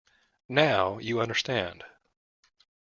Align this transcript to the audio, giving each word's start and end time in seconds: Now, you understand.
Now, 0.49 0.97
you 0.97 1.21
understand. 1.21 1.83